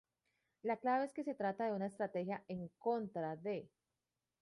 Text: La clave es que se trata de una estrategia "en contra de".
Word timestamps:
La 0.63 0.77
clave 0.77 1.05
es 1.05 1.13
que 1.13 1.23
se 1.23 1.35
trata 1.35 1.65
de 1.65 1.73
una 1.73 1.85
estrategia 1.85 2.43
"en 2.47 2.69
contra 2.79 3.35
de". 3.35 3.69